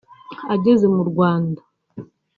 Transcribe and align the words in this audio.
Ageze 0.53 0.85
mu 0.95 1.03
Rwanda 1.09 1.61